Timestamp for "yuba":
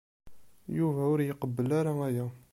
0.77-1.01